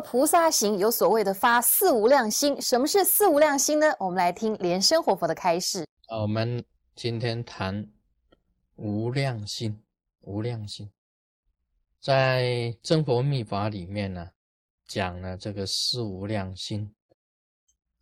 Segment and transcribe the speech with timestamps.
[0.00, 2.60] 菩萨行，有所谓的发四无量心。
[2.60, 3.94] 什么是四无量心呢？
[3.98, 5.86] 我们来听莲生活佛的开示。
[6.06, 7.86] 啊我们今天谈
[8.76, 9.82] 无量心，
[10.20, 10.90] 无量心，
[12.00, 14.30] 在真佛密法里面呢，
[14.86, 16.94] 讲了这个四无量心。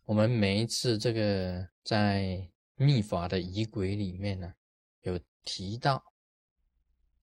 [0.05, 4.53] 我们每一次这个在密法的仪轨里面呢，
[5.01, 6.01] 有提到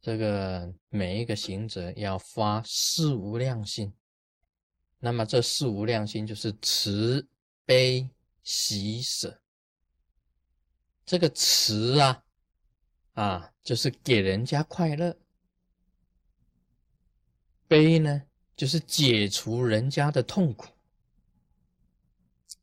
[0.01, 3.93] 这个每一个行者要发四无量心。
[5.05, 7.29] 那么这四无量心就是慈
[7.67, 8.09] 悲
[8.43, 9.39] 喜舍。
[11.05, 12.25] 这个慈啊，
[13.13, 15.15] 啊，就是给人家快乐；
[17.69, 18.23] 悲呢，
[18.57, 20.69] 就是解除人家的痛苦；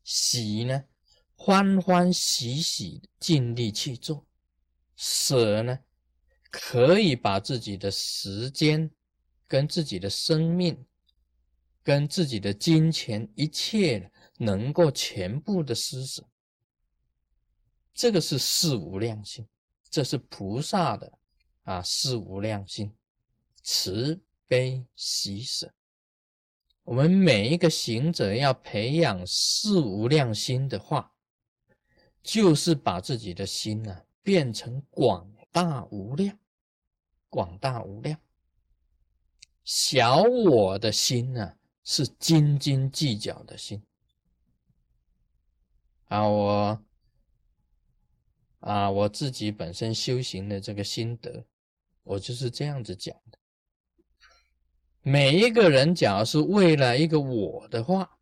[0.03, 0.83] 喜呢，
[1.35, 4.25] 欢欢喜喜尽力去做；
[4.95, 5.77] 舍呢，
[6.49, 8.89] 可以把自己的时间
[9.47, 10.83] 跟自己的生命。
[11.83, 16.23] 跟自己的金钱一切能够全部的施舍，
[17.93, 19.47] 这个是四无量心，
[19.89, 21.11] 这是菩萨的
[21.63, 22.93] 啊四无量心，
[23.63, 25.73] 慈悲喜舍。
[26.83, 31.13] 我们每一个行者要培养四无量心的话，
[32.21, 36.37] 就是把自己的心呢变成广大无量，
[37.29, 38.19] 广大无量，
[39.63, 41.57] 小我的心呢。
[41.83, 43.81] 是斤斤计较的心
[46.05, 46.27] 啊！
[46.27, 46.83] 我
[48.59, 51.45] 啊，我自己本身修行的这个心得，
[52.03, 53.39] 我就是这样子讲的。
[55.01, 58.19] 每一个人，假如是为了一个我的话，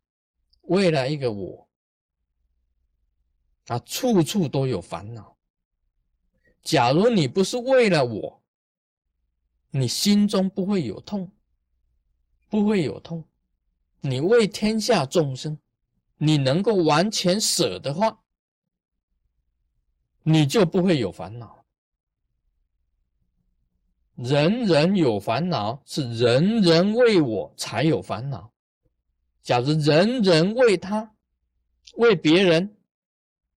[0.62, 1.68] 为了一个我
[3.66, 5.36] 啊，处处都有烦恼。
[6.62, 8.42] 假如你不是为了我，
[9.70, 11.30] 你心中不会有痛，
[12.48, 13.22] 不会有痛。
[14.00, 15.58] 你为天下众生，
[16.16, 18.22] 你能够完全舍的话，
[20.22, 21.64] 你就不会有烦恼。
[24.14, 28.52] 人人有烦恼，是人人为我才有烦恼。
[29.42, 31.14] 假如人人为他，
[31.96, 32.76] 为别人，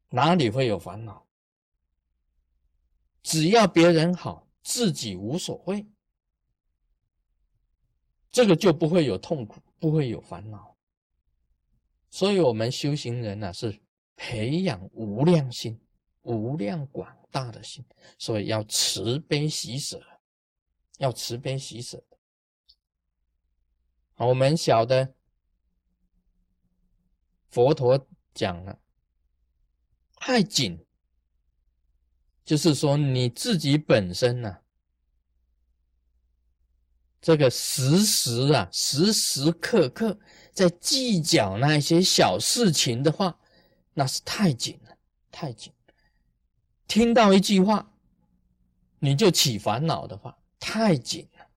[0.09, 1.25] 哪里会有烦恼？
[3.21, 5.85] 只要别人好，自己无所谓，
[8.31, 9.61] 这个就不会有痛苦。
[9.83, 10.77] 不会有烦恼，
[12.09, 13.81] 所以，我们修行人呢，是
[14.15, 15.77] 培养无量心、
[16.21, 17.83] 无量广大的心，
[18.17, 20.01] 所以要慈悲喜舍，
[20.99, 22.01] 要慈悲喜舍。
[24.13, 25.13] 好，我们晓得
[27.49, 28.79] 佛陀讲了，
[30.15, 30.85] 太紧，
[32.45, 34.62] 就是说你自己本身呢。
[37.23, 40.19] 这个时时啊，时时刻刻
[40.51, 43.39] 在计较那些小事情的话，
[43.93, 44.97] 那是太紧了，
[45.31, 45.71] 太紧。
[46.85, 47.93] 听到一句话，
[48.99, 51.47] 你就起烦恼的话，太紧了。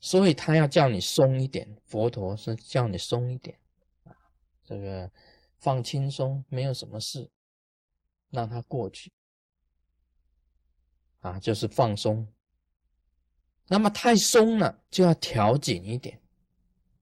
[0.00, 3.56] 所以他要叫你松一点，佛陀是叫你松一点
[4.02, 4.10] 啊，
[4.64, 5.08] 这个
[5.60, 7.30] 放轻松，没有什么事，
[8.30, 9.12] 让它过去
[11.20, 12.26] 啊，就是放松。
[13.72, 16.18] 那么太松了，就要调紧一点。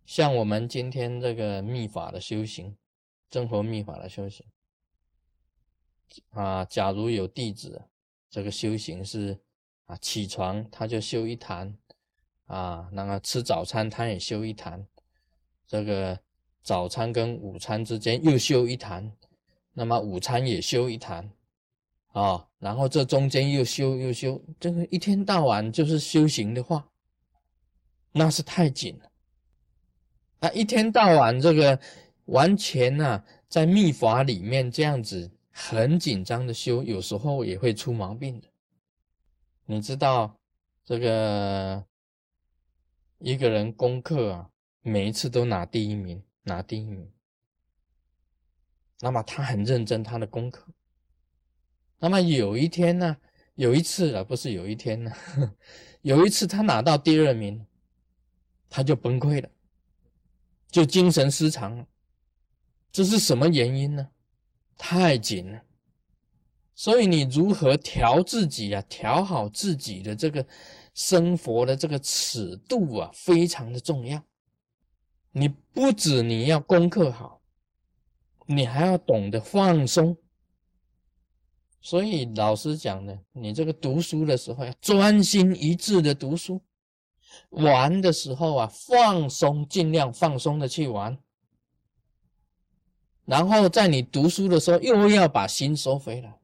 [0.05, 2.77] 像我们今天这个密法的修行，
[3.31, 4.45] 真佛密法的修行
[6.29, 7.83] 啊，假如有弟子，
[8.29, 9.39] 这个修行是
[9.87, 11.75] 啊，起床他就修一坛
[12.45, 14.87] 啊，那个吃早餐他也修一坛，
[15.67, 16.21] 这个
[16.63, 19.11] 早餐跟午餐之间又修一坛，
[19.73, 21.33] 那么午餐也修一坛。
[22.13, 26.89] 啊，然后这中间又修又修，这个一天到晚就是修行的话，
[28.13, 29.11] 那是太紧了。
[30.41, 31.79] 啊，一天到晚这个
[32.25, 38.49] 完全呢，在密法里面这样子很紧张的修，有时候也会出毛病的。
[39.67, 40.35] 你知道
[40.85, 41.85] 这个
[43.19, 44.51] 一个人功课啊，
[44.81, 47.13] 每一次都拿第一名，拿第一名，
[49.01, 50.67] 那么他很认真他的功课。
[51.99, 53.17] 那么有一天呢，
[53.55, 55.13] 有一次啊，不是有一天呢，
[56.03, 57.67] 有一次他拿到第二名，
[58.71, 59.49] 他就崩溃了，
[60.71, 61.87] 就精神失常了。
[62.93, 64.09] 这是什么原因呢？
[64.77, 65.63] 太紧了。
[66.75, 68.81] 所以你如何调自己啊？
[68.89, 70.47] 调好自己的这个
[70.95, 74.23] 生活的这个尺度啊，非常的重要。
[75.33, 77.43] 你不止你要功课好，
[78.47, 80.17] 你还要懂得放松。
[81.81, 86.61] 所以老师讲的，你这个读书的时候要专心一致的读书，
[87.51, 91.19] 玩的时候啊，放松，尽量放松的去玩。
[93.25, 96.39] 然后在你读书的时候，又要把心收回来。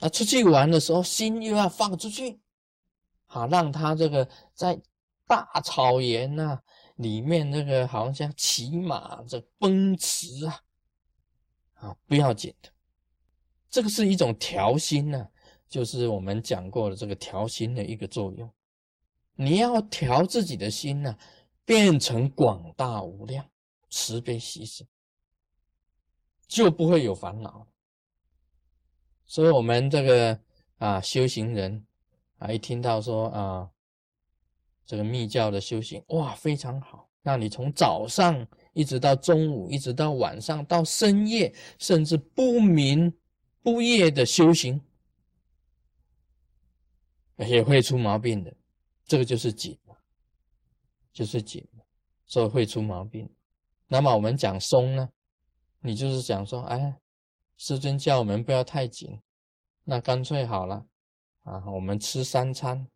[0.00, 2.40] 啊，出去玩的时候，心又要放出去，
[3.26, 4.80] 好让他这个在
[5.26, 6.60] 大草原呐
[6.96, 10.60] 里面那个好像骑马这奔驰啊，
[11.74, 12.71] 啊不要紧的，
[13.72, 15.26] 这个是一种调心呢，
[15.66, 18.48] 就是我们讲过的这个调心的一个作用。
[19.34, 21.16] 你要调自己的心呢，
[21.64, 23.42] 变成广大无量
[23.88, 24.84] 慈悲喜舍，
[26.46, 27.66] 就不会有烦恼。
[29.24, 30.38] 所以，我们这个
[30.76, 31.82] 啊，修行人
[32.36, 33.70] 啊，一听到说啊，
[34.84, 37.08] 这个密教的修行，哇，非常好。
[37.22, 43.10] 那你从早上一直到中午，一直到晚上，到深夜，甚至不眠
[43.62, 44.80] 不夜的修行，
[47.36, 48.52] 也会出毛病的。
[49.06, 49.78] 这个就是紧
[51.12, 51.66] 就是紧
[52.26, 53.30] 所以会出毛病。
[53.86, 55.08] 那么我们讲松呢，
[55.80, 56.98] 你就是讲说，哎。
[57.58, 59.20] 师尊叫我们不要太紧，
[59.84, 60.84] 那干脆好了
[61.44, 62.88] 啊，我们吃三餐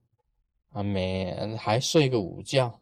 [0.71, 2.81] 啊，每还睡个午觉，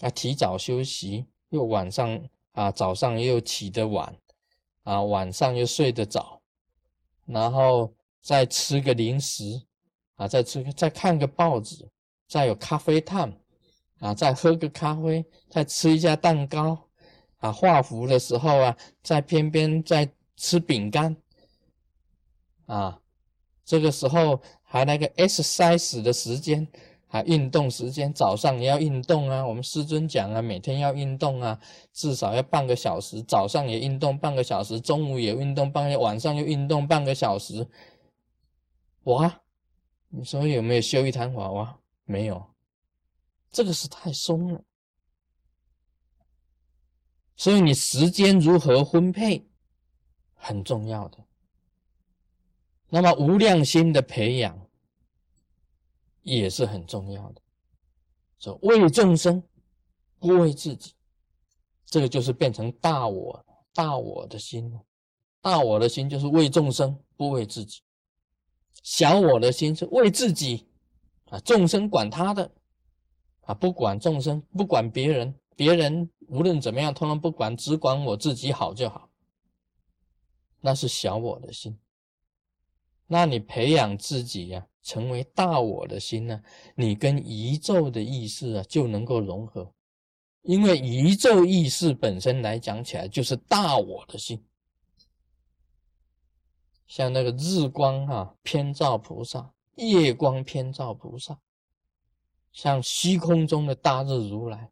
[0.00, 2.20] 啊，提早休息，又晚上
[2.52, 4.18] 啊，早上又起得晚，
[4.82, 6.42] 啊，晚上又睡得早，
[7.26, 9.62] 然后再吃个零食
[10.16, 11.88] 啊，再吃再看个报纸，
[12.28, 13.32] 再有咖啡烫
[14.00, 16.88] 啊，再喝个咖啡，再吃一下蛋糕
[17.38, 20.08] 啊，画符的时候啊，在偏偏再。
[20.36, 21.16] 吃饼干
[22.66, 23.00] 啊，
[23.64, 26.66] 这个时候还那个 exercise 的时间，
[27.14, 29.46] 啊运动时间，早上也要运动啊。
[29.46, 31.56] 我们师尊讲啊，每天要运动啊，
[31.92, 33.22] 至少要半个小时。
[33.22, 37.64] 早上也运动半个小时，中午也运动半个，晚上又运动半个小时。
[39.04, 39.42] 哇，
[40.08, 41.78] 你说有没有修一坛娃娃？
[42.04, 42.44] 没有，
[43.52, 44.60] 这个是太松了。
[47.36, 49.46] 所以你时间如何分配？
[50.34, 51.18] 很重要的。
[52.88, 54.58] 那么无量心的培养
[56.24, 57.40] 也是很重要的。
[58.40, 59.42] 说为众生，
[60.18, 60.92] 不为自己，
[61.86, 64.84] 这个就是变成大我大我的心了。
[65.40, 67.80] 大我的心就是为众生，不为自己；
[68.82, 70.66] 小我的心是为自己
[71.26, 72.50] 啊，众生管他的
[73.42, 79.10] 啊，不管众生，不管别人，别人无论怎么样，通通不管，只管我自己好就好。
[80.60, 81.78] 那是小我的心，
[83.06, 86.40] 那你培养自己呀，成为大我的心呢？
[86.76, 89.72] 你跟宇宙的意识啊就能够融合，
[90.42, 94.44] 因为宇宙意识本身来讲起来就是大我的心，
[96.86, 101.36] 像那个日光啊偏照菩萨，夜光偏照菩萨，
[102.52, 104.70] 像虚空中的大日如来，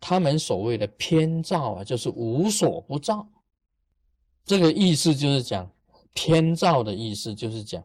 [0.00, 3.26] 他们所谓的偏照啊，就是无所不照。
[4.44, 5.70] 这个意思就是讲
[6.12, 7.82] 偏照的意思，就是讲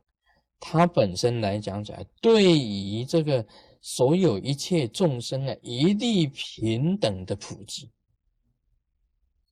[0.60, 3.46] 它本身来讲起来，对于这个
[3.82, 7.92] 所有一切众生啊，一律平等的普及，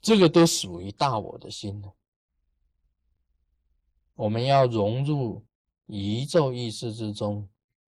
[0.01, 1.93] 这个都属于大我的心了。
[4.15, 5.45] 我们要融入
[5.87, 7.47] 宇宙意识之中，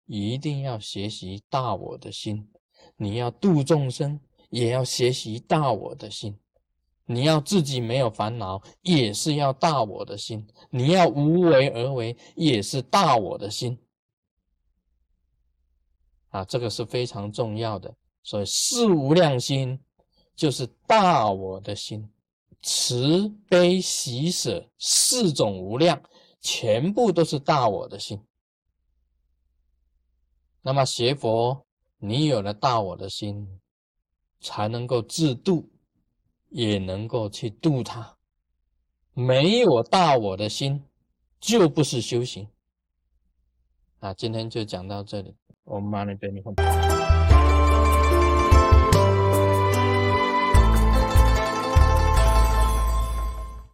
[0.06, 2.50] 一定要学习大我的心。
[2.98, 6.38] 你要度众生，也要学习大我的心。
[7.06, 13.78] 你要自己没有烦恼，也是要大我的心；你要无为而为，也是大我的心。
[16.30, 17.94] 啊，这个是非常重要的。
[18.24, 19.78] 所以四无量心
[20.34, 22.10] 就是大我的心，
[22.62, 26.02] 慈悲喜舍四种无量，
[26.40, 28.24] 全部都是大我的心。
[30.62, 31.66] 那么学佛，
[31.98, 33.60] 你有了大我的心，
[34.40, 35.70] 才能够自度。
[36.54, 38.16] 也能够去度他，
[39.16, 40.84] 没有大我的心，
[41.40, 42.48] 就不是修行。
[44.00, 46.54] 啊，今天就讲到这里，我们马上给你分。